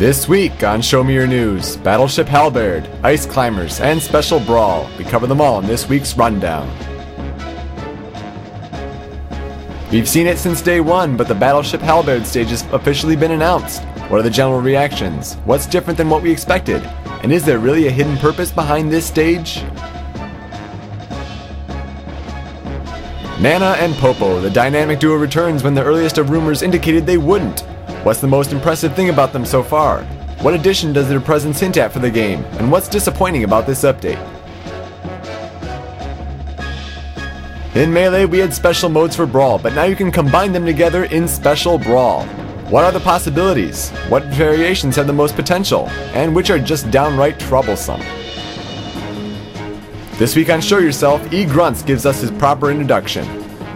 [0.00, 4.88] This week on Show Me Your News, Battleship Halberd, Ice Climbers, and Special Brawl.
[4.96, 6.66] We cover them all in this week's rundown.
[9.92, 13.82] We've seen it since day one, but the Battleship Halberd stage has officially been announced.
[14.08, 15.34] What are the general reactions?
[15.44, 16.82] What's different than what we expected?
[17.22, 19.56] And is there really a hidden purpose behind this stage?
[23.38, 27.64] Nana and Popo, the dynamic duo returns when the earliest of rumors indicated they wouldn't.
[28.02, 30.04] What's the most impressive thing about them so far?
[30.40, 32.42] What addition does their presence hint at for the game?
[32.58, 34.18] And what's disappointing about this update?
[37.76, 41.04] In Melee, we had special modes for Brawl, but now you can combine them together
[41.04, 42.24] in Special Brawl.
[42.70, 43.90] What are the possibilities?
[44.08, 45.88] What variations have the most potential?
[46.14, 48.00] And which are just downright troublesome?
[50.12, 51.44] This week on Show Yourself, E.
[51.44, 53.26] Grunts gives us his proper introduction.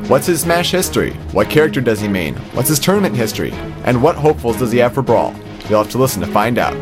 [0.09, 1.13] What's his Smash history?
[1.33, 2.37] What character does he main?
[2.55, 3.53] What's his tournament history?
[3.85, 5.35] And what hopefuls does he have for Brawl?
[5.69, 6.75] You'll have to listen to find out.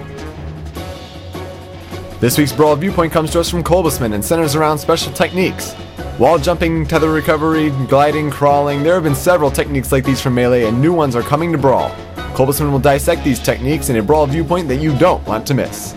[2.20, 5.75] This week's Brawl viewpoint comes to us from Colbusman and centers around special techniques.
[6.19, 10.67] Wall jumping, tether recovery, gliding, crawling, there have been several techniques like these from Melee
[10.67, 11.91] and new ones are coming to Brawl.
[12.34, 15.95] Colbusman will dissect these techniques in a Brawl viewpoint that you don't want to miss.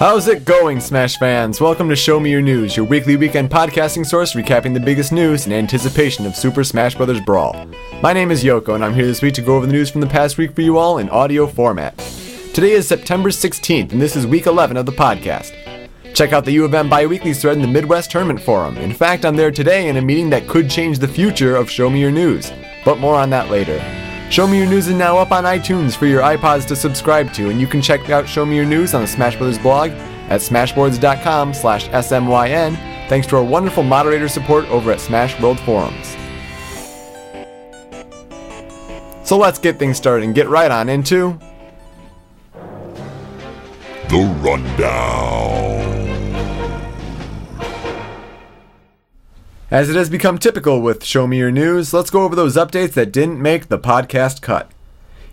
[0.00, 1.60] How's it going, Smash fans?
[1.60, 5.46] Welcome to Show Me Your News, your weekly weekend podcasting source recapping the biggest news
[5.46, 7.20] in anticipation of Super Smash Bros.
[7.20, 7.68] Brawl.
[8.02, 10.00] My name is Yoko, and I'm here this week to go over the news from
[10.00, 11.96] the past week for you all in audio format.
[12.52, 15.61] Today is September 16th, and this is week 11 of the podcast.
[16.14, 18.76] Check out the U of M bi-weekly thread in the Midwest Tournament Forum.
[18.76, 21.88] In fact, I'm there today in a meeting that could change the future of Show
[21.88, 22.52] Me Your News,
[22.84, 23.82] but more on that later.
[24.30, 27.48] Show Me Your News is now up on iTunes for your iPods to subscribe to,
[27.50, 29.90] and you can check out Show Me Your News on the Smash Brothers blog
[30.28, 32.76] at smashboards.com slash smyn,
[33.08, 36.16] thanks to our wonderful moderator support over at Smash World Forums.
[39.24, 41.38] So let's get things started and get right on into
[44.08, 45.81] The Rundown.
[49.72, 52.92] As it has become typical with Show Me Your News, let's go over those updates
[52.92, 54.70] that didn't make the podcast cut.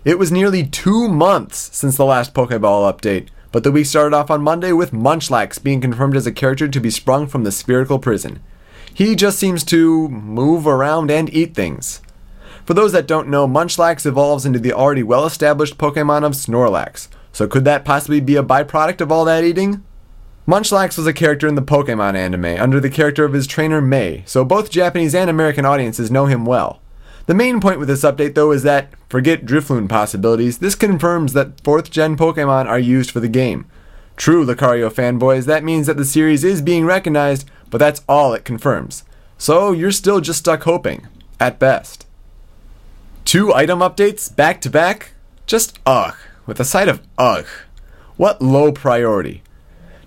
[0.02, 4.30] It was nearly two months since the last Pokeball update, but the week started off
[4.30, 7.98] on Monday with Munchlax being confirmed as a character to be sprung from the spherical
[7.98, 8.40] prison.
[8.94, 12.00] He just seems to move around and eat things.
[12.64, 17.08] For those that don't know, Munchlax evolves into the already well established Pokemon of Snorlax,
[17.30, 19.84] so could that possibly be a byproduct of all that eating?
[20.48, 24.22] Munchlax was a character in the Pokemon anime under the character of his trainer May,
[24.26, 26.80] so both Japanese and American audiences know him well.
[27.26, 31.58] The main point with this update though is that, forget Drifloon possibilities, this confirms that
[31.58, 33.66] 4th gen Pokemon are used for the game.
[34.16, 38.44] True, Lucario fanboys, that means that the series is being recognized, but that's all it
[38.44, 39.04] confirms.
[39.38, 41.06] So you're still just stuck hoping,
[41.38, 42.06] at best.
[43.24, 45.12] Two item updates back to back?
[45.46, 47.46] Just ugh, with a side of ugh.
[48.16, 49.42] What low priority.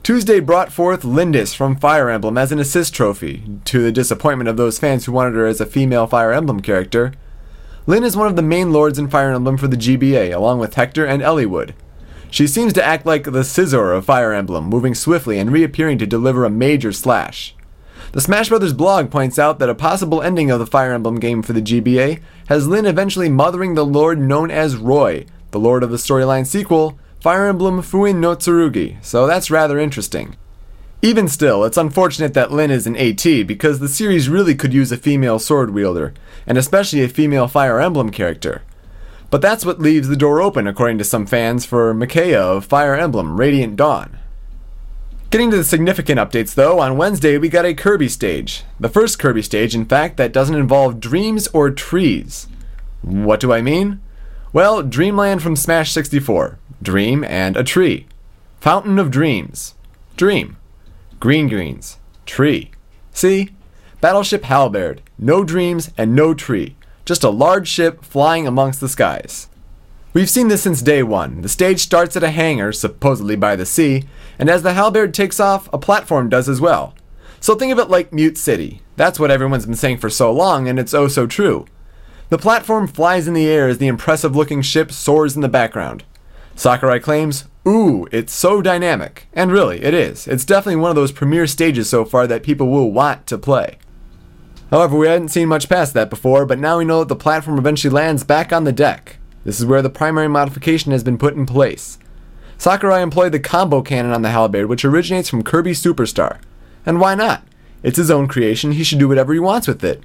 [0.03, 4.57] Tuesday brought forth Lyndis from Fire Emblem as an assist trophy, to the disappointment of
[4.57, 7.13] those fans who wanted her as a female Fire Emblem character.
[7.87, 10.73] Lyn is one of the main lords in Fire Emblem for the GBA, along with
[10.73, 11.73] Hector and Eliwood.
[12.29, 16.05] She seems to act like the scissor of Fire Emblem, moving swiftly and reappearing to
[16.05, 17.55] deliver a major slash.
[18.11, 21.41] The Smash Brothers blog points out that a possible ending of the Fire Emblem game
[21.41, 25.91] for the GBA has Lyn eventually mothering the lord known as Roy, the lord of
[25.91, 30.35] the storyline sequel, Fire Emblem Fuin no Tsurugi, so that's rather interesting.
[31.01, 34.91] Even still, it's unfortunate that Lyn is an AT because the series really could use
[34.91, 36.13] a female sword wielder,
[36.45, 38.63] and especially a female Fire Emblem character.
[39.29, 42.93] But that's what leaves the door open, according to some fans, for Micaiah of Fire
[42.93, 44.19] Emblem Radiant Dawn.
[45.29, 48.65] Getting to the significant updates though, on Wednesday we got a Kirby stage.
[48.81, 52.49] The first Kirby stage, in fact, that doesn't involve dreams or trees.
[53.01, 54.01] What do I mean?
[54.53, 56.59] Well, Dreamland from Smash 64.
[56.83, 58.07] Dream, and a tree.
[58.59, 59.75] Fountain of Dreams,
[60.15, 60.57] dream.
[61.19, 62.71] Green Greens, tree.
[63.11, 63.49] See?
[64.01, 66.75] Battleship Halberd, no dreams and no tree.
[67.05, 69.47] Just a large ship flying amongst the skies.
[70.13, 71.41] We've seen this since day one.
[71.41, 74.03] The stage starts at a hangar, supposedly by the sea,
[74.37, 76.93] and as the Halberd takes off, a platform does as well.
[77.39, 78.81] So think of it like Mute City.
[78.95, 81.65] That's what everyone's been saying for so long, and it's oh so true.
[82.29, 86.03] The platform flies in the air as the impressive looking ship soars in the background.
[86.55, 89.27] Sakurai claims, Ooh, it's so dynamic.
[89.33, 90.27] And really, it is.
[90.27, 93.77] It's definitely one of those premier stages so far that people will want to play.
[94.69, 97.57] However, we hadn't seen much past that before, but now we know that the platform
[97.57, 99.17] eventually lands back on the deck.
[99.45, 101.99] This is where the primary modification has been put in place.
[102.57, 106.39] Sakurai employed the combo cannon on the halberd, which originates from Kirby Superstar.
[106.85, 107.43] And why not?
[107.81, 110.03] It's his own creation, he should do whatever he wants with it.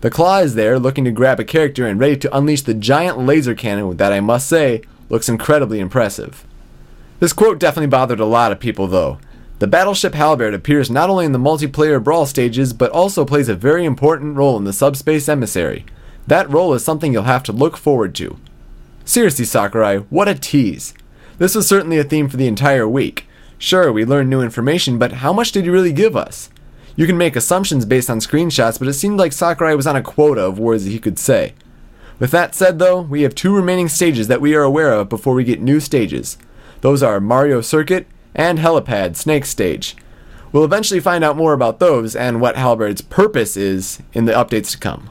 [0.00, 3.18] The claw is there, looking to grab a character and ready to unleash the giant
[3.18, 4.82] laser cannon that I must say
[5.14, 6.44] looks incredibly impressive.
[7.20, 9.20] This quote definitely bothered a lot of people, though.
[9.60, 13.54] The Battleship Halberd appears not only in the multiplayer brawl stages, but also plays a
[13.54, 15.86] very important role in the Subspace Emissary.
[16.26, 18.38] That role is something you'll have to look forward to.
[19.04, 20.94] Seriously, Sakurai, what a tease.
[21.38, 23.28] This was certainly a theme for the entire week.
[23.56, 26.50] Sure, we learned new information, but how much did you really give us?
[26.96, 30.02] You can make assumptions based on screenshots, but it seemed like Sakurai was on a
[30.02, 31.54] quota of words that he could say.
[32.18, 35.34] With that said, though, we have two remaining stages that we are aware of before
[35.34, 36.38] we get new stages.
[36.80, 39.96] Those are Mario Circuit and Helipad Snake Stage.
[40.52, 44.70] We'll eventually find out more about those and what Halberd's purpose is in the updates
[44.70, 45.10] to come.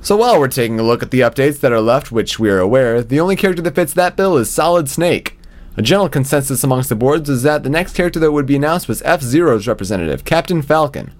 [0.00, 2.60] So while we're taking a look at the updates that are left, which we are
[2.60, 5.36] aware, the only character that fits that bill is Solid Snake.
[5.76, 8.86] A general consensus amongst the boards is that the next character that would be announced
[8.86, 11.12] was F-Zero's representative, Captain Falcon.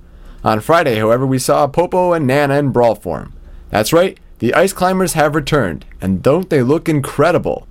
[0.44, 3.33] On Friday, however, we saw Popo and Nana in brawl form.
[3.71, 7.67] That's right, the ice climbers have returned, and don't they look incredible?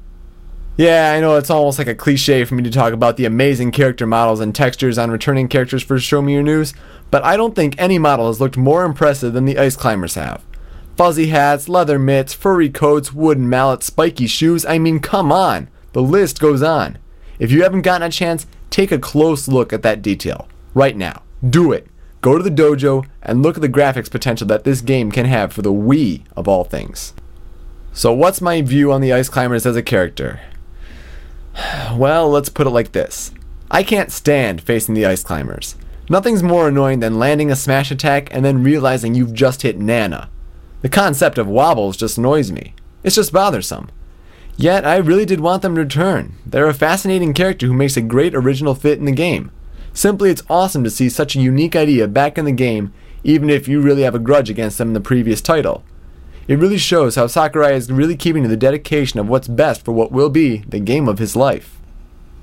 [0.77, 3.71] Yeah, I know it's almost like a cliche for me to talk about the amazing
[3.71, 6.73] character models and textures on returning characters for Show Me Your News,
[7.11, 10.43] but I don't think any model has looked more impressive than the ice climbers have.
[10.97, 15.69] Fuzzy hats, leather mitts, furry coats, wooden mallets, spiky shoes, I mean, come on!
[15.93, 16.97] The list goes on.
[17.39, 20.47] If you haven't gotten a chance, take a close look at that detail.
[20.73, 21.21] Right now.
[21.47, 21.87] Do it
[22.25, 25.53] go to the dojo and look at the graphics potential that this game can have
[25.53, 27.13] for the Wii of all things.
[27.93, 30.39] So, what's my view on the Ice Climbers as a character?
[31.93, 33.31] Well, let's put it like this
[33.69, 35.75] I can't stand facing the Ice Climbers.
[36.09, 40.31] Nothing's more annoying than landing a smash attack and then realizing you've just hit Nana.
[40.81, 42.73] The concept of wobbles just annoys me.
[43.03, 43.89] It's just bothersome.
[44.57, 46.33] Yet, I really did want them to return.
[46.43, 49.51] They're a fascinating character who makes a great original fit in the game.
[49.95, 52.93] Simply, it's awesome to see such a unique idea back in the game,
[53.23, 55.85] even if you really have a grudge against them in the previous title.
[56.49, 59.93] It really shows how Sakurai is really keeping to the dedication of what's best for
[59.93, 61.79] what will be the game of his life.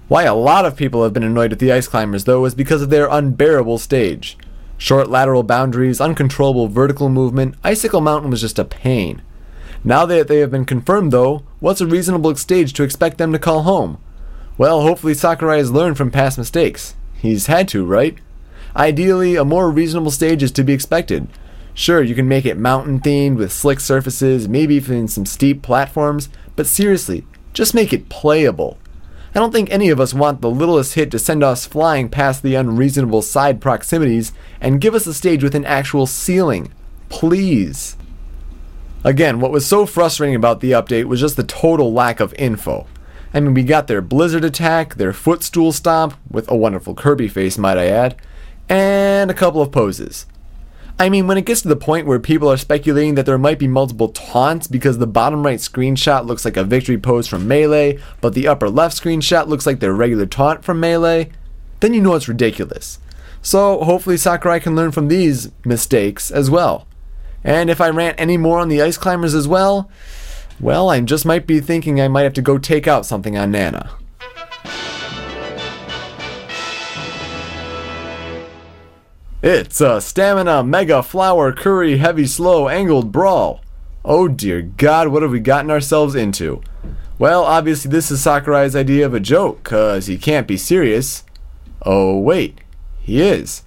[0.09, 2.81] Why a lot of people have been annoyed with the Ice Climbers, though, is because
[2.81, 4.39] of their unbearable stage.
[4.79, 9.21] Short lateral boundaries, uncontrollable vertical movement, Icicle Mountain was just a pain.
[9.85, 13.39] Now that they have been confirmed, though, what's a reasonable stage to expect them to
[13.39, 13.99] call home?
[14.57, 16.95] Well, hopefully Sakurai has learned from past mistakes.
[17.23, 18.19] He's had to, right?
[18.75, 21.29] Ideally, a more reasonable stage is to be expected.
[21.73, 26.29] Sure, you can make it mountain themed with slick surfaces, maybe even some steep platforms,
[26.57, 28.77] but seriously, just make it playable.
[29.35, 32.43] I don't think any of us want the littlest hit to send us flying past
[32.43, 36.73] the unreasonable side proximities and give us a stage with an actual ceiling.
[37.09, 37.97] Please.
[39.05, 42.87] Again, what was so frustrating about the update was just the total lack of info.
[43.35, 47.57] I mean, we got their Blizzard attack, their footstool stomp, with a wonderful Kirby face,
[47.57, 48.17] might I add,
[48.69, 50.27] and a couple of poses.
[50.99, 53.59] I mean, when it gets to the point where people are speculating that there might
[53.59, 57.99] be multiple taunts because the bottom right screenshot looks like a victory pose from Melee,
[58.21, 61.31] but the upper left screenshot looks like their regular taunt from Melee,
[61.81, 62.99] then you know it's ridiculous.
[63.41, 66.87] So hopefully Sakurai can learn from these mistakes as well.
[67.43, 69.91] And if I rant any more on the ice climbers as well,
[70.63, 73.51] well, I just might be thinking I might have to go take out something on
[73.51, 73.91] Nana.
[79.43, 83.61] It's a stamina mega flower curry heavy slow angled brawl.
[84.05, 86.63] Oh dear god, what have we gotten ourselves into?
[87.19, 91.25] Well, obviously this is Sakurai's idea of a joke, cause he can't be serious.
[91.85, 92.61] Oh wait,
[93.01, 93.65] he is.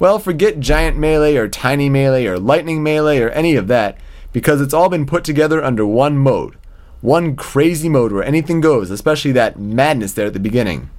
[0.00, 3.98] Well, forget giant melee or tiny melee or lightning melee or any of that
[4.32, 6.56] because it's all been put together under one mode.
[7.00, 10.90] One crazy mode where anything goes, especially that madness there at the beginning.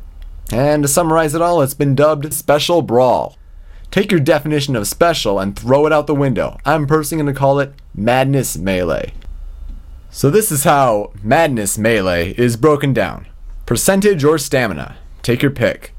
[0.52, 3.38] And to summarize it all, it's been dubbed Special Brawl.
[3.90, 6.58] Take your definition of special and throw it out the window.
[6.66, 9.14] I'm personally going to call it Madness Melee.
[10.10, 13.28] So, this is how Madness Melee is broken down
[13.66, 14.98] percentage or stamina.
[15.22, 15.94] Take your pick.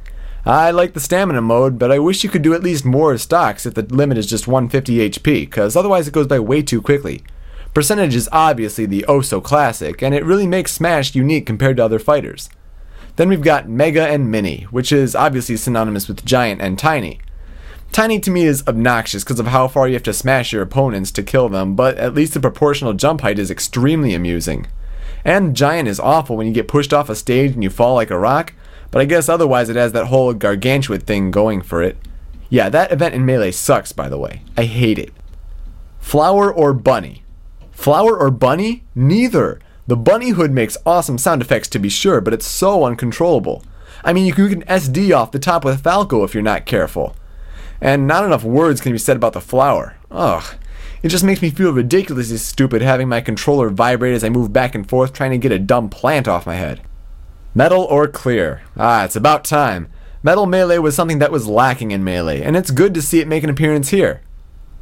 [0.46, 3.64] I like the stamina mode, but I wish you could do at least more stocks
[3.64, 7.22] if the limit is just 150 HP, because otherwise it goes by way too quickly.
[7.72, 11.84] Percentage is obviously the oh so classic, and it really makes Smash unique compared to
[11.84, 12.50] other fighters.
[13.16, 17.20] Then we've got Mega and Mini, which is obviously synonymous with Giant and Tiny.
[17.90, 21.10] Tiny to me is obnoxious because of how far you have to smash your opponents
[21.12, 24.66] to kill them, but at least the proportional jump height is extremely amusing.
[25.24, 28.10] And Giant is awful when you get pushed off a stage and you fall like
[28.10, 28.52] a rock,
[28.94, 31.98] but I guess otherwise it has that whole gargantuan thing going for it.
[32.48, 34.42] Yeah, that event in Melee sucks, by the way.
[34.56, 35.12] I hate it.
[35.98, 37.24] Flower or Bunny?
[37.72, 38.84] Flower or Bunny?
[38.94, 39.60] Neither.
[39.88, 43.64] The bunny hood makes awesome sound effects to be sure, but it's so uncontrollable.
[44.04, 47.16] I mean, you can, SD off the top with Falco if you're not careful.
[47.80, 49.96] And not enough words can be said about the flower.
[50.12, 50.54] Ugh.
[51.02, 54.76] It just makes me feel ridiculously stupid having my controller vibrate as I move back
[54.76, 56.80] and forth trying to get a dumb plant off my head.
[57.56, 58.62] Metal or clear?
[58.76, 59.88] Ah, it's about time.
[60.24, 63.28] Metal Melee was something that was lacking in Melee, and it's good to see it
[63.28, 64.22] make an appearance here.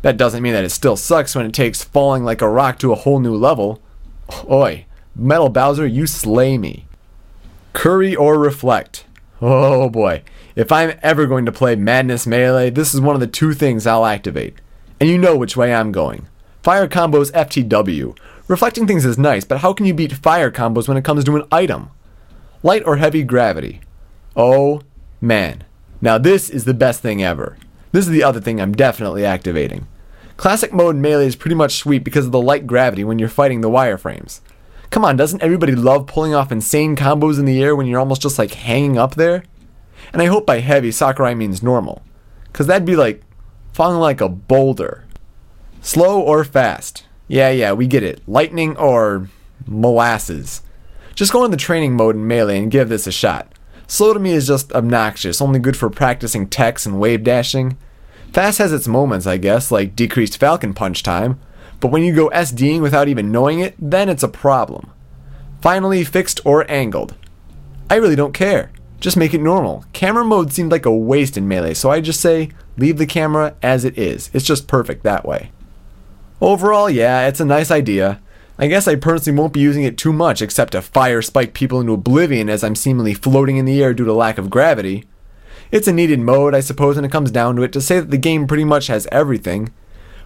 [0.00, 2.90] That doesn't mean that it still sucks when it takes falling like a rock to
[2.90, 3.82] a whole new level.
[4.50, 6.86] Oi, Metal Bowser, you slay me.
[7.74, 9.04] Curry or Reflect?
[9.42, 10.22] Oh boy,
[10.56, 13.86] if I'm ever going to play Madness Melee, this is one of the two things
[13.86, 14.54] I'll activate.
[14.98, 16.26] And you know which way I'm going.
[16.62, 18.16] Fire combos FTW.
[18.48, 21.36] Reflecting things is nice, but how can you beat fire combos when it comes to
[21.36, 21.90] an item?
[22.62, 23.80] Light or heavy gravity?
[24.36, 24.82] Oh
[25.20, 25.64] man.
[26.00, 27.56] Now this is the best thing ever.
[27.90, 29.86] This is the other thing I'm definitely activating.
[30.36, 33.60] Classic mode melee is pretty much sweet because of the light gravity when you're fighting
[33.60, 34.40] the wireframes.
[34.90, 38.22] Come on, doesn't everybody love pulling off insane combos in the air when you're almost
[38.22, 39.44] just like hanging up there?
[40.12, 42.02] And I hope by heavy Sakurai means normal.
[42.52, 43.22] Cause that'd be like
[43.72, 45.04] falling like a boulder.
[45.80, 47.06] Slow or fast?
[47.26, 48.22] Yeah, yeah, we get it.
[48.28, 49.28] Lightning or
[49.66, 50.62] molasses.
[51.14, 53.52] Just go in the training mode in Melee and give this a shot.
[53.86, 57.76] Slow to me is just obnoxious, only good for practicing techs and wave dashing.
[58.32, 61.38] Fast has its moments, I guess, like decreased Falcon Punch time,
[61.80, 64.90] but when you go SDing without even knowing it, then it's a problem.
[65.60, 67.14] Finally, fixed or angled.
[67.90, 68.70] I really don't care.
[69.00, 69.84] Just make it normal.
[69.92, 73.56] Camera mode seemed like a waste in Melee, so I just say leave the camera
[73.62, 74.30] as it is.
[74.32, 75.50] It's just perfect that way.
[76.40, 78.20] Overall, yeah, it's a nice idea.
[78.58, 81.80] I guess I personally won't be using it too much except to fire spike people
[81.80, 85.04] into oblivion as I'm seemingly floating in the air due to lack of gravity.
[85.70, 88.10] It's a needed mode, I suppose, when it comes down to it, to say that
[88.10, 89.72] the game pretty much has everything.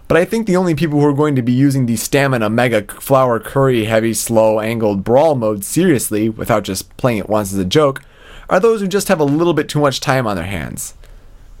[0.09, 2.83] But I think the only people who are going to be using the stamina mega
[2.83, 7.65] flower curry heavy slow angled brawl mode seriously, without just playing it once as a
[7.65, 8.01] joke,
[8.49, 10.93] are those who just have a little bit too much time on their hands.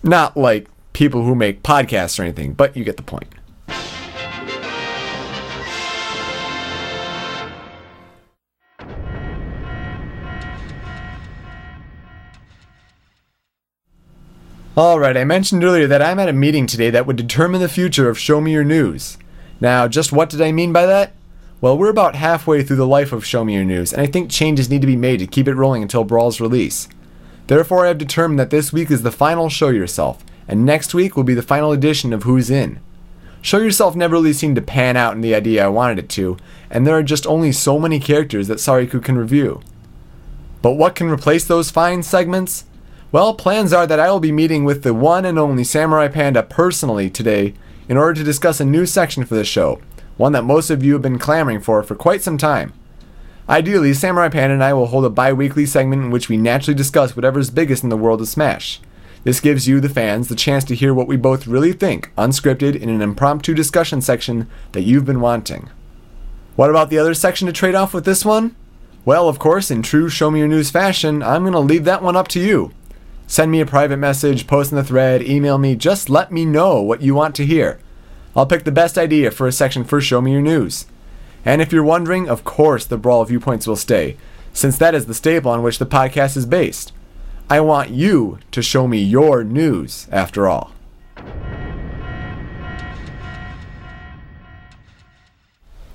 [0.03, 3.27] Not like people who make podcasts or anything, but you get the point.
[14.77, 18.09] Alright, I mentioned earlier that I'm at a meeting today that would determine the future
[18.09, 19.17] of Show Me Your News.
[19.59, 21.13] Now, just what did I mean by that?
[21.59, 24.29] Well, we're about halfway through the life of Show Me Your News, and I think
[24.29, 26.87] changes need to be made to keep it rolling until Brawl's release.
[27.47, 31.15] Therefore, I have determined that this week is the final Show Yourself, and next week
[31.17, 32.79] will be the final edition of Who's In.
[33.41, 36.37] Show Yourself never really seemed to pan out in the idea I wanted it to,
[36.69, 39.59] and there are just only so many characters that Sariku can review.
[40.61, 42.65] But what can replace those fine segments?
[43.09, 46.43] Well, plans are that I will be meeting with the one and only Samurai Panda
[46.43, 47.53] personally today
[47.87, 49.79] in order to discuss a new section for the show,
[50.17, 52.73] one that most of you have been clamoring for for quite some time.
[53.47, 56.75] Ideally, Samurai Panda and I will hold a bi weekly segment in which we naturally
[56.75, 58.81] discuss whatever's biggest in the world of Smash.
[59.23, 62.75] This gives you, the fans, the chance to hear what we both really think, unscripted,
[62.75, 65.69] in an impromptu discussion section that you've been wanting.
[66.57, 68.53] What about the other section to trade off with this one?
[69.05, 72.03] Well, of course, in true Show Me Your News fashion, I'm going to leave that
[72.03, 72.73] one up to you.
[73.29, 76.81] Send me a private message, post in the thread, email me, just let me know
[76.81, 77.77] what you want to hear.
[78.33, 80.85] I'll pick the best idea for a section for Show Me Your News.
[81.43, 84.15] And if you're wondering, of course the Brawl Viewpoints will stay,
[84.53, 86.93] since that is the staple on which the podcast is based.
[87.49, 90.71] I want you to show me your news, after all.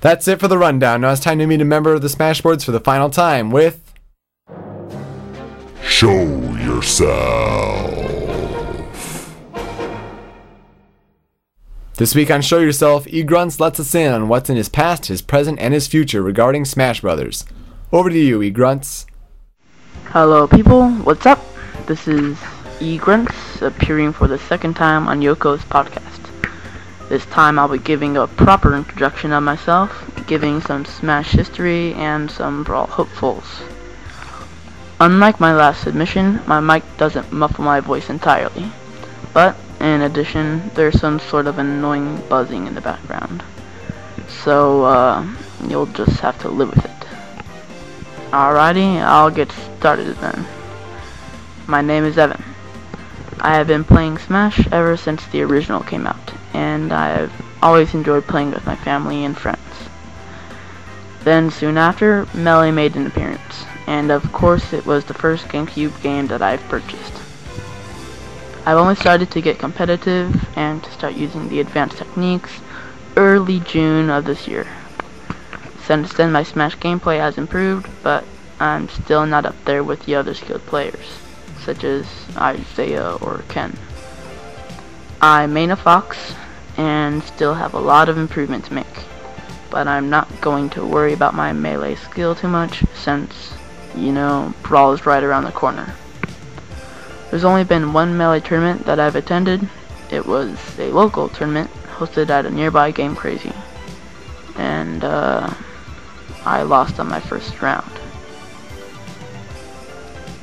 [0.01, 1.01] That's it for the rundown.
[1.01, 3.92] Now it's time to meet a member of the Smashboards for the final time with
[5.93, 6.23] Show
[6.55, 7.93] yourself.
[11.97, 15.05] This week on Show Yourself, E Grunts lets us in on what's in his past,
[15.05, 17.45] his present, and his future regarding Smash Brothers.
[17.91, 19.05] Over to you, E Grunts.
[20.05, 20.89] Hello, people.
[20.89, 21.39] What's up?
[21.85, 22.39] This is
[22.81, 26.27] E Grunts, appearing for the second time on Yoko's podcast.
[27.07, 29.91] This time I'll be giving a proper introduction of myself,
[30.25, 33.61] giving some Smash history and some Brawl hopefuls.
[35.03, 38.71] Unlike my last submission, my mic doesn't muffle my voice entirely,
[39.33, 43.43] but in addition, there's some sort of annoying buzzing in the background.
[44.29, 45.27] So, uh,
[45.67, 47.07] you'll just have to live with it.
[48.31, 50.47] Alrighty, I'll get started then.
[51.67, 52.41] My name is Evan.
[53.41, 58.25] I have been playing Smash ever since the original came out, and I've always enjoyed
[58.25, 59.59] playing with my family and friends.
[61.25, 66.01] Then soon after, Melee made an appearance, and of course it was the first GameCube
[66.01, 67.13] game that I've purchased.
[68.65, 72.61] I've only started to get competitive and to start using the advanced techniques
[73.17, 74.67] early June of this year.
[75.85, 78.23] Since then my Smash gameplay has improved, but
[78.59, 81.19] I'm still not up there with the other skilled players,
[81.59, 82.05] such as
[82.37, 83.77] Isaiah or Ken.
[85.21, 86.33] I main a Fox,
[86.77, 89.05] and still have a lot of improvement to make,
[89.69, 93.53] but I'm not going to worry about my melee skill too much, since,
[93.95, 95.93] you know, Brawl is right around the corner.
[97.29, 99.67] There's only been one Melee tournament that I've attended.
[100.11, 103.53] It was a local tournament hosted at a nearby Game Crazy.
[104.55, 105.53] And, uh,
[106.45, 107.89] I lost on my first round.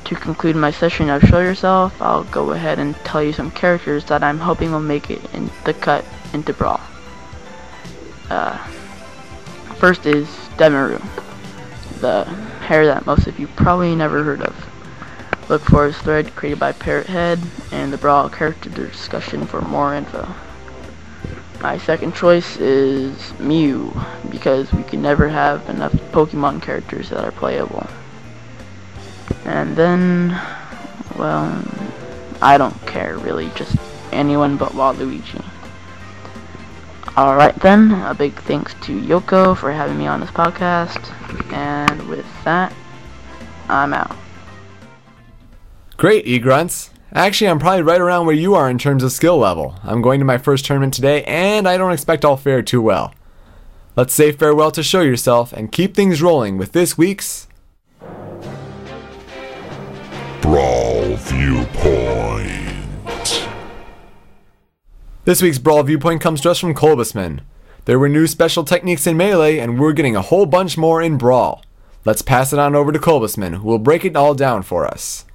[0.05, 4.03] To conclude my session of Show Yourself, I'll go ahead and tell you some characters
[4.05, 6.03] that I'm hoping will make it in the cut
[6.33, 6.81] into Brawl.
[8.29, 8.57] Uh,
[9.77, 10.27] first is
[10.57, 11.01] Demaru,
[12.01, 12.25] the
[12.71, 14.55] hair that most of you probably never heard of.
[15.49, 17.37] Look for his thread created by Parrot Head
[17.69, 20.25] and the Brawl character discussion for more info.
[21.59, 23.93] My second choice is Mew,
[24.29, 27.87] because we can never have enough Pokemon characters that are playable.
[29.43, 30.29] And then,
[31.17, 31.65] well,
[32.41, 33.75] I don't care really, just
[34.13, 35.43] anyone but Waluigi.
[37.17, 41.11] Alright then, a big thanks to Yoko for having me on this podcast,
[41.51, 42.73] and with that,
[43.67, 44.15] I'm out.
[45.97, 46.89] Great, E-Grunts.
[47.13, 49.75] Actually, I'm probably right around where you are in terms of skill level.
[49.83, 53.13] I'm going to my first tournament today, and I don't expect I'll fare too well.
[53.97, 57.47] Let's say farewell to show yourself and keep things rolling with this week's
[65.23, 67.41] This week's Brawl Viewpoint comes to us from Kolbusman.
[67.85, 71.19] There were new special techniques in Melee, and we're getting a whole bunch more in
[71.19, 71.63] Brawl.
[72.03, 75.25] Let's pass it on over to Kolbusman, who will break it all down for us.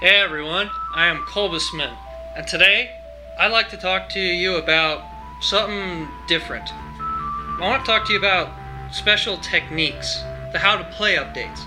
[0.00, 1.96] Hey everyone, I am Kolbusman,
[2.36, 2.90] and today
[3.38, 5.04] I'd like to talk to you about
[5.40, 6.68] something different.
[6.74, 8.50] I want to talk to you about
[8.92, 11.60] special techniques, the how to play updates.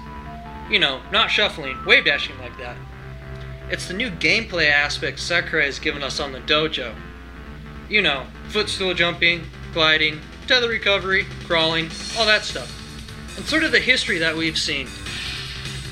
[0.70, 2.76] You know, not shuffling, wave dashing like that.
[3.70, 6.94] It's the new gameplay aspect Sakurai has given us on the dojo.
[7.90, 9.42] You know, footstool jumping,
[9.74, 12.72] gliding, tether recovery, crawling, all that stuff.
[13.36, 14.88] And sort of the history that we've seen.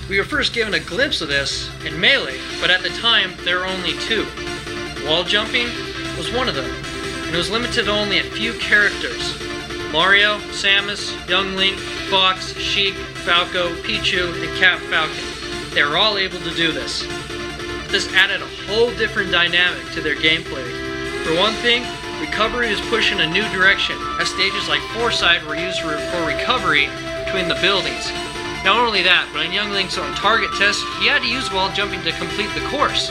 [0.08, 3.58] We were first given a glimpse of this in Melee, but at the time there
[3.58, 4.28] were only two.
[5.08, 5.68] Wall jumping
[6.20, 6.70] was one of them,
[7.26, 9.34] and it was limited to only a few characters.
[9.92, 11.78] Mario, Samus, Young Link,
[12.12, 15.74] Fox, Sheik, Falco, Pichu, and Cap Falcon.
[15.74, 17.02] They were all able to do this.
[17.90, 20.87] This added a whole different dynamic to their gameplay.
[21.28, 21.84] For one thing,
[22.22, 26.26] recovery was pushed in a new direction, as stages like Fourside were used for for
[26.26, 26.88] recovery
[27.26, 28.08] between the buildings.
[28.64, 31.70] Not only that, but in Young Link's own target test, he had to use wall
[31.74, 33.10] jumping to complete the course.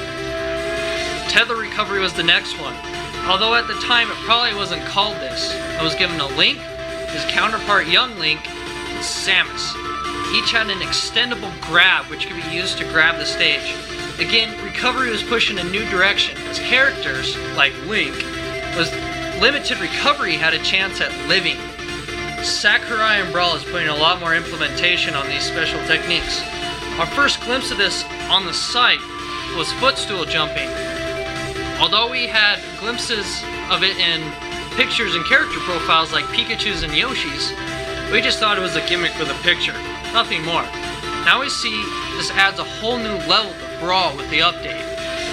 [1.29, 2.73] Tether recovery was the next one.
[3.29, 5.53] Although at the time it probably wasn't called this.
[5.77, 6.57] I was given a Link,
[7.13, 9.77] his counterpart Young Link, and Samus.
[10.33, 13.77] Each had an extendable grab which could be used to grab the stage.
[14.19, 18.15] Again, recovery was pushed in a new direction, as characters, like Link,
[18.75, 18.91] was
[19.43, 21.57] limited recovery had a chance at living.
[22.43, 26.41] Sakurai and Brawl is putting a lot more implementation on these special techniques.
[26.99, 29.01] Our first glimpse of this on the site
[29.55, 30.71] was footstool jumping.
[31.79, 34.33] Although we had glimpses of it in
[34.77, 37.53] pictures and character profiles like Pikachu's and Yoshi's,
[38.11, 39.77] we just thought it was a gimmick for the picture,
[40.15, 40.65] nothing more.
[41.27, 41.83] Now we see
[42.17, 44.81] this adds a whole new level to Brawl with the update.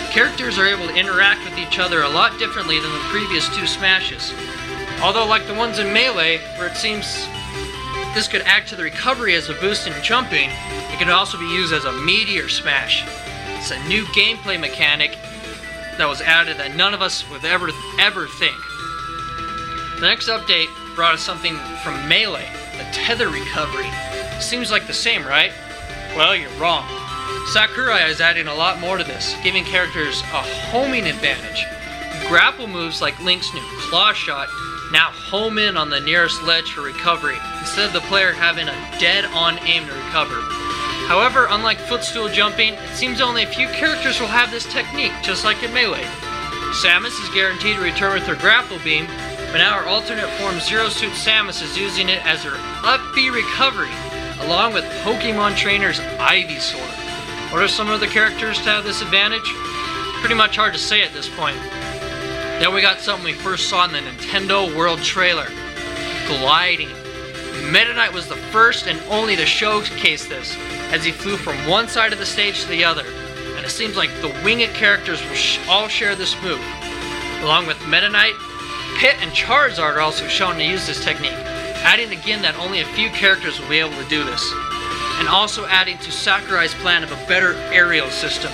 [0.10, 3.68] Characters are able to interact with each other a lot differently than the previous two
[3.68, 4.34] Smashes.
[5.04, 7.28] Although, like the ones in Melee, where it seems
[8.16, 11.46] this could act to the recovery as a boost in jumping, it could also be
[11.46, 13.04] used as a meteor smash.
[13.60, 15.12] It's a new gameplay mechanic
[16.00, 18.58] that was added that none of us would ever ever think.
[20.00, 23.90] The next update brought us something from Melee, the tether recovery.
[24.40, 25.52] Seems like the same, right?
[26.15, 26.86] Well, you're wrong.
[27.47, 31.65] Sakurai is adding a lot more to this, giving characters a homing advantage.
[32.28, 34.47] Grapple moves like Link's new Claw Shot
[34.91, 38.97] now home in on the nearest ledge for recovery, instead of the player having a
[38.99, 40.39] dead on aim to recover.
[41.08, 45.43] However, unlike footstool jumping, it seems only a few characters will have this technique, just
[45.43, 46.06] like in Melee.
[46.78, 49.08] Samus is guaranteed to return with her grapple beam,
[49.52, 52.54] but now her alternate form Zero Suit Samus is using it as her
[52.86, 53.91] up B recovery,
[54.46, 57.52] along with Pokemon Trainer's Ivysaur.
[57.52, 59.50] What are some of the characters to have this advantage?
[60.20, 61.58] Pretty much hard to say at this point.
[62.60, 65.48] Then we got something we first saw in the Nintendo World trailer
[66.28, 66.90] gliding.
[67.72, 70.56] Meta Knight was the first and only to showcase this,
[70.92, 73.06] as he flew from one side of the stage to the other,
[73.56, 76.62] and it seems like the winged characters will sh- all share this move.
[77.42, 78.34] Along with Meta Knight,
[78.98, 81.32] Pit and Charizard are also shown to use this technique,
[81.84, 84.52] adding again that only a few characters will be able to do this,
[85.19, 88.52] and also adding to Sakurai's plan of a better aerial system.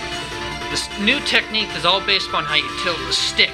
[0.70, 3.52] This new technique is all based upon how you tilt the stick,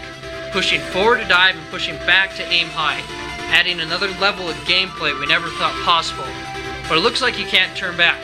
[0.51, 3.03] pushing forward to dive and pushing back to aim high,
[3.51, 6.25] adding another level of gameplay we never thought possible.
[6.87, 8.19] But it looks like you can't turn back,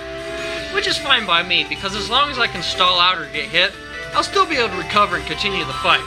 [0.74, 3.50] which is fine by me because as long as I can stall out or get
[3.50, 3.72] hit,
[4.14, 6.04] I'll still be able to recover and continue the fight.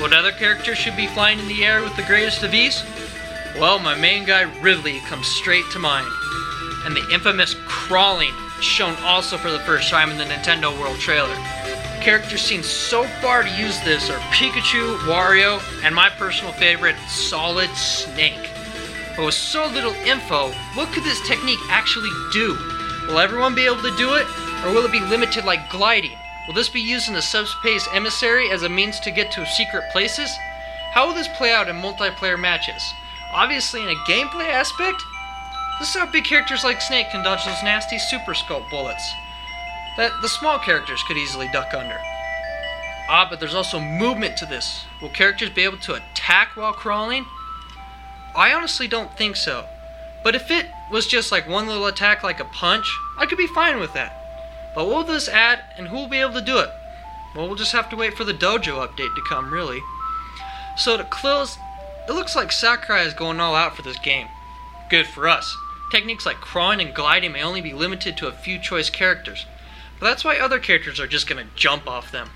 [0.00, 2.82] What other character should be flying in the air with the greatest of ease?
[3.58, 6.10] Well, my main guy Ridley comes straight to mind.
[6.84, 11.34] And the infamous crawling, shown also for the first time in the Nintendo World trailer.
[12.00, 17.70] Characters seen so far to use this are Pikachu, Wario, and my personal favorite, Solid
[17.70, 18.50] Snake.
[19.16, 22.56] But with so little info, what could this technique actually do?
[23.06, 24.26] Will everyone be able to do it,
[24.64, 26.16] or will it be limited like gliding?
[26.46, 29.84] Will this be used in the subspace emissary as a means to get to secret
[29.92, 30.34] places?
[30.92, 32.82] How will this play out in multiplayer matches?
[33.32, 35.02] Obviously, in a gameplay aspect,
[35.78, 39.10] this is how big characters like Snake can dodge those nasty Super Scope bullets
[39.96, 41.98] that the small characters could easily duck under.
[43.08, 44.84] Ah, but there's also movement to this.
[45.00, 47.26] Will characters be able to attack while crawling?
[48.34, 49.66] I honestly don't think so.
[50.22, 53.46] But if it was just like one little attack like a punch, I could be
[53.46, 54.18] fine with that.
[54.74, 56.70] But what will this add and who will be able to do it?
[57.34, 59.82] Well, we'll just have to wait for the dojo update to come, really.
[60.76, 61.58] So to close,
[62.08, 64.28] it looks like Sakurai is going all out for this game.
[64.90, 65.56] Good for us.
[65.90, 69.46] Techniques like crawling and gliding may only be limited to a few choice characters,
[70.00, 72.30] but that's why other characters are just going to jump off them.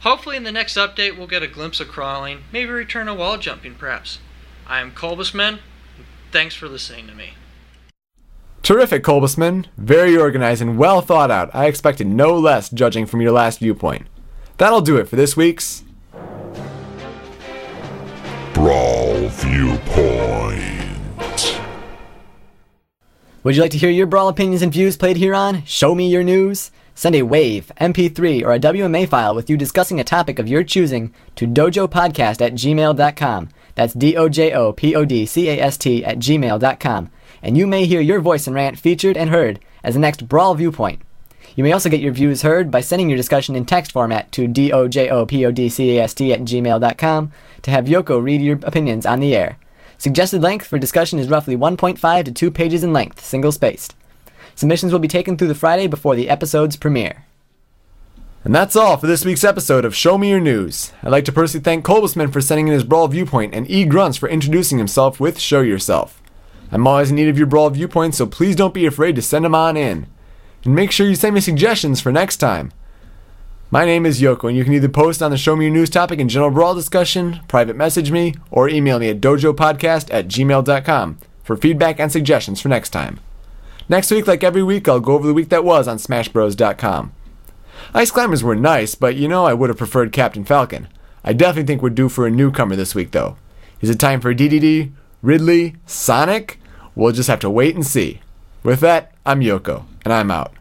[0.00, 3.38] Hopefully, in the next update, we'll get a glimpse of crawling, maybe return to wall
[3.38, 4.18] jumping, perhaps.
[4.66, 5.60] I am Colbusman.
[6.30, 7.34] Thanks for listening to me.
[8.62, 9.66] Terrific, Colbusman.
[9.76, 11.50] Very organized and well thought out.
[11.54, 14.06] I expected no less, judging from your last viewpoint.
[14.58, 15.83] That'll do it for this week's
[19.54, 21.60] Viewpoint.
[23.44, 26.08] Would you like to hear your Brawl opinions and views played here on Show Me
[26.08, 26.72] Your News?
[26.96, 30.64] Send a WAVE, MP3, or a WMA file with you discussing a topic of your
[30.64, 33.48] choosing to dojopodcast at gmail.com.
[33.76, 37.10] That's D O J O P O D C A S T at gmail.com.
[37.40, 40.56] And you may hear your voice and rant featured and heard as the next Brawl
[40.56, 41.00] Viewpoint.
[41.56, 44.48] You may also get your views heard by sending your discussion in text format to
[44.48, 49.58] dojopodcast at gmail.com to have Yoko read your opinions on the air.
[49.96, 53.94] Suggested length for discussion is roughly 1.5 to 2 pages in length, single spaced.
[54.56, 57.24] Submissions will be taken through the Friday before the episode's premiere.
[58.42, 60.92] And that's all for this week's episode of Show Me Your News.
[61.02, 63.84] I'd like to personally thank Colbusman for sending in his Brawl Viewpoint and E.
[63.84, 66.20] Grunts for introducing himself with Show Yourself.
[66.70, 69.44] I'm always in need of your Brawl Viewpoints, so please don't be afraid to send
[69.44, 70.08] them on in.
[70.64, 72.72] And make sure you send me suggestions for next time.
[73.70, 75.90] My name is Yoko, and you can either post on the Show Me Your News
[75.90, 81.18] topic in general Brawl discussion, private message me, or email me at dojopodcast at gmail.com
[81.42, 83.20] for feedback and suggestions for next time.
[83.88, 87.12] Next week, like every week, I'll go over the week that was on SmashBros.com.
[87.92, 90.88] Ice Climbers were nice, but you know I would have preferred Captain Falcon.
[91.22, 93.36] I definitely think we're due for a newcomer this week, though.
[93.80, 96.60] Is it time for DDD, Ridley, Sonic?
[96.94, 98.20] We'll just have to wait and see.
[98.62, 100.53] With that, I'm Yoko, and I'm out.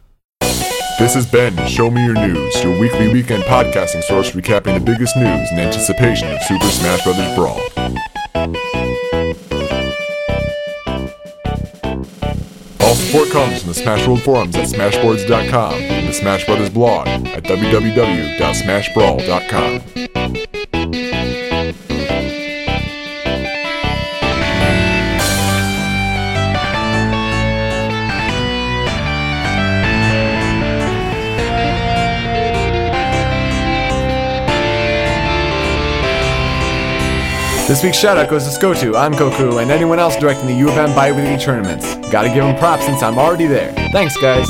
[0.99, 5.17] This has been Show Me Your News, your weekly weekend podcasting source recapping the biggest
[5.17, 7.17] news in anticipation of Super Smash Bros.
[7.35, 7.59] Brawl.
[12.79, 17.07] All support comes from the Smash World forums at smashboards.com and the Smash Brothers blog
[17.07, 20.12] at www.smashbrawl.com.
[37.65, 40.77] This week's shoutout goes to Skotu, I'm Koku, and anyone else directing the U of
[40.77, 41.95] M bi-weekly tournaments.
[42.11, 43.71] Gotta give them props since I'm already there.
[43.93, 44.45] Thanks, guys.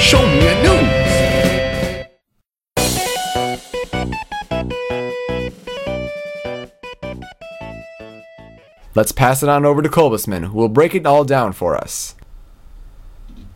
[0.00, 0.76] Show me a new.
[8.96, 12.16] Let's pass it on over to Kolbusman, who will break it all down for us.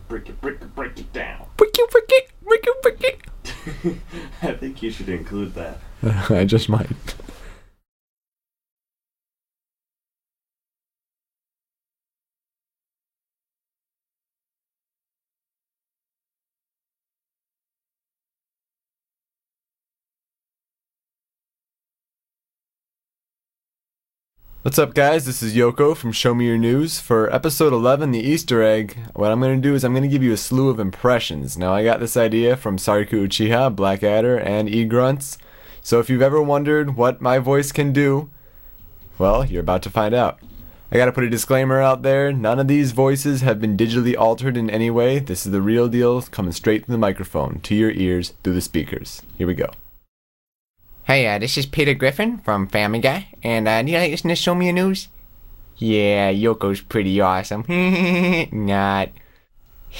[0.07, 1.45] Break it, break it, break it down.
[1.57, 3.30] Break it, break it, break it, break it.
[4.41, 5.79] I think you should include that.
[6.29, 6.89] I just might.
[24.63, 25.25] What's up, guys?
[25.25, 26.99] This is Yoko from Show Me Your News.
[26.99, 30.07] For episode 11, the Easter egg, what I'm going to do is I'm going to
[30.07, 31.57] give you a slew of impressions.
[31.57, 35.39] Now, I got this idea from Sariku Uchiha, Blackadder, and E Grunts.
[35.81, 38.29] So if you've ever wondered what my voice can do,
[39.17, 40.37] well, you're about to find out.
[40.91, 44.57] I gotta put a disclaimer out there none of these voices have been digitally altered
[44.57, 45.17] in any way.
[45.17, 48.61] This is the real deal, coming straight from the microphone to your ears through the
[48.61, 49.23] speakers.
[49.39, 49.71] Here we go.
[51.03, 54.35] Hey, uh, this is Peter Griffin from Family Guy, and uh, do you like listening
[54.35, 55.07] to Show Me Your News?
[55.77, 57.65] Yeah, Yoko's pretty awesome.
[58.51, 59.09] Not.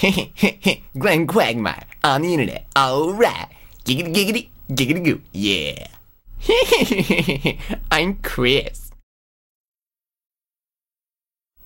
[0.98, 2.66] Glenn Quagmire on the internet.
[2.78, 3.48] Alright.
[3.84, 5.20] Giggity giggity, giggity goo.
[5.32, 5.88] Yeah.
[7.90, 8.92] I'm Chris.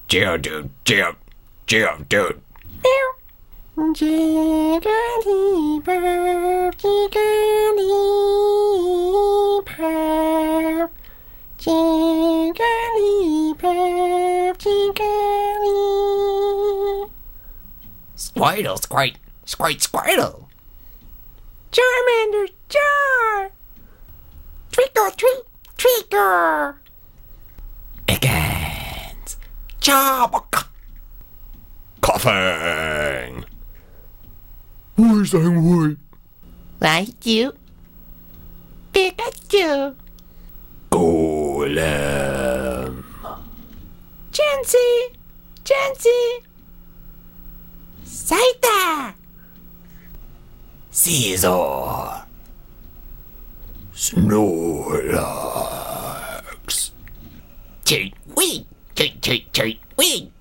[0.09, 0.71] Jill, dude.
[0.85, 1.13] Jill.
[1.67, 2.41] Jill, dude.
[3.77, 4.81] Jigglypuff,
[6.81, 7.21] jigglypuff,
[11.59, 12.57] jigglypuff,
[14.57, 15.77] jiggly.
[18.17, 20.47] Squirtle, squirt, squirt, squirtle.
[21.71, 23.51] Charmander, jar.
[24.73, 25.43] Trickle, treat,
[25.77, 26.77] trickle.
[28.09, 29.37] Chickens.
[29.81, 30.65] Chop.
[32.01, 32.86] Coughing.
[34.97, 35.97] Who is that white?
[36.81, 37.53] Like you.
[38.93, 39.95] Pikachu.
[40.91, 43.05] Golem.
[44.33, 45.17] Chansey.
[45.65, 46.43] Chansey.
[48.07, 49.13] Saita.
[50.91, 52.25] Caesar.
[53.95, 55.31] Snorlax.
[57.85, 58.67] Treat, wee.
[58.95, 60.33] Treat, treat, treat, wee.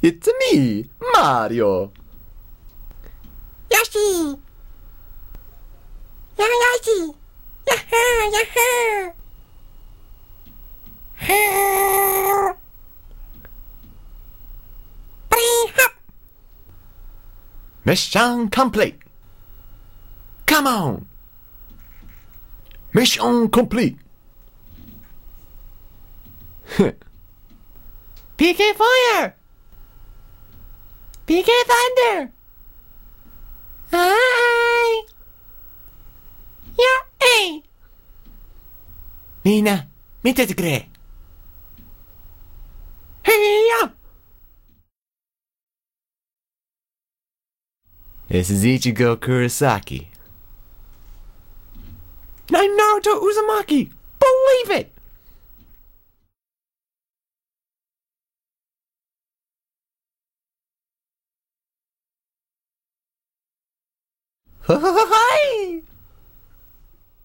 [0.00, 1.90] It's me, Mario.
[3.70, 4.38] Yoshi.
[6.38, 7.14] Yeah, Yoshi.
[7.66, 9.12] Yahoo, yahoo.
[11.26, 12.54] Hoo.
[15.28, 15.92] Bring hop.
[17.84, 18.98] Mission complete.
[20.46, 21.06] Come on.
[22.92, 23.98] Mission complete.
[28.38, 29.34] PK Fire!
[31.28, 32.32] PK Thunder!
[33.92, 35.04] Hi!
[36.78, 37.62] Yeah, hey!
[39.44, 39.78] Mina,
[40.24, 40.88] mitä tekee?
[43.22, 43.88] Hey!
[48.28, 50.08] This is Ichigo Kurosaki.
[52.54, 53.90] I'm Naruto Uzumaki!
[54.18, 54.97] Believe it!
[64.68, 65.87] はい。